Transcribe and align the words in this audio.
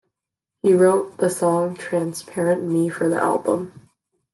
He 0.63 0.73
wrote 0.73 1.17
the 1.17 1.29
song 1.29 1.75
Transparent 1.75 2.63
Me 2.63 2.89
for 2.89 3.07
the 3.07 3.17
album. 3.21 3.91